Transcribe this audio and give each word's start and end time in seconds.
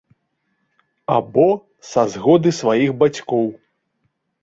Або 1.17 1.45
са 1.91 2.07
згоды 2.17 2.57
сваіх 2.63 2.97
бацькоў. 3.05 3.45